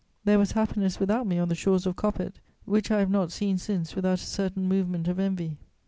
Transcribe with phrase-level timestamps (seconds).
[0.25, 3.59] There was happiness without me on the shores of Coppet, which I have not seen
[3.59, 5.57] since without a certain movement of envy.